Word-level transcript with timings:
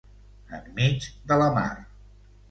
Enmig 0.59 1.05
de 1.31 1.37
la 1.41 1.51
mar. 1.57 1.73